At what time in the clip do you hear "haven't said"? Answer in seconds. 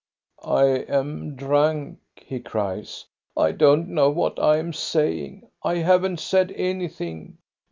5.75-6.51